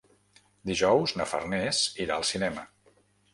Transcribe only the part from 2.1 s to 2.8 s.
al cinema.